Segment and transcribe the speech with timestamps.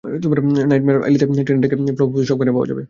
[0.69, 2.79] Nightmare অ্যালিতে, ট্রেনের ট্র্যাকে, ফ্লপহাউজে, সবখানেই পাওয়া যাবে।